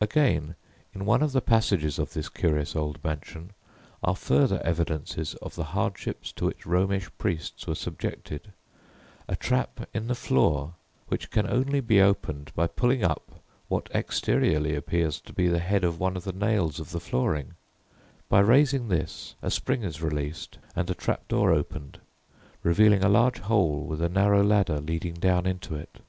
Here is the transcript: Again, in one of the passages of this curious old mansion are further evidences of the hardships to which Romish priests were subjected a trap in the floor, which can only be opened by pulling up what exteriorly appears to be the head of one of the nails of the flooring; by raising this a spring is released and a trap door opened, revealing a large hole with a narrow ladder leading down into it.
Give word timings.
Again, 0.00 0.56
in 0.92 1.04
one 1.04 1.22
of 1.22 1.30
the 1.30 1.40
passages 1.40 2.00
of 2.00 2.12
this 2.12 2.28
curious 2.28 2.74
old 2.74 2.98
mansion 3.04 3.50
are 4.02 4.16
further 4.16 4.60
evidences 4.64 5.36
of 5.36 5.54
the 5.54 5.62
hardships 5.70 6.32
to 6.32 6.46
which 6.46 6.66
Romish 6.66 7.08
priests 7.16 7.64
were 7.64 7.76
subjected 7.76 8.50
a 9.28 9.36
trap 9.36 9.86
in 9.94 10.08
the 10.08 10.16
floor, 10.16 10.74
which 11.06 11.30
can 11.30 11.46
only 11.48 11.78
be 11.80 12.00
opened 12.00 12.50
by 12.56 12.66
pulling 12.66 13.04
up 13.04 13.40
what 13.68 13.88
exteriorly 13.94 14.74
appears 14.74 15.20
to 15.20 15.32
be 15.32 15.46
the 15.46 15.60
head 15.60 15.84
of 15.84 16.00
one 16.00 16.16
of 16.16 16.24
the 16.24 16.32
nails 16.32 16.80
of 16.80 16.90
the 16.90 16.98
flooring; 16.98 17.54
by 18.28 18.40
raising 18.40 18.88
this 18.88 19.36
a 19.42 19.48
spring 19.48 19.84
is 19.84 20.02
released 20.02 20.58
and 20.74 20.90
a 20.90 20.94
trap 20.96 21.28
door 21.28 21.52
opened, 21.52 22.00
revealing 22.64 23.04
a 23.04 23.08
large 23.08 23.38
hole 23.38 23.84
with 23.86 24.02
a 24.02 24.08
narrow 24.08 24.42
ladder 24.42 24.80
leading 24.80 25.14
down 25.14 25.46
into 25.46 25.76
it. 25.76 26.00